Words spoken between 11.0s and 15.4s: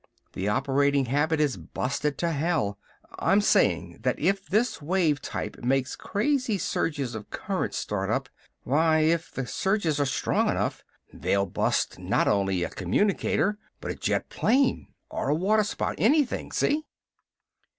they'll bust not only a communicator but a jet plane. Or a